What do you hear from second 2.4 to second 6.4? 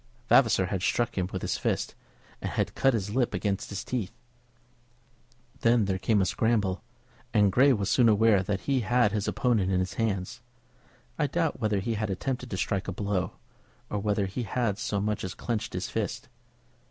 and had cut his lip against his teeth. Then there came a